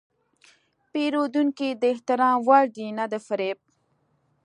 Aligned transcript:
پیرودونکی 0.91 1.69
د 1.81 1.83
احترام 1.93 2.37
وړ 2.47 2.65
دی، 2.75 2.87
نه 2.97 3.05
د 3.11 3.13
فریب. 3.25 3.57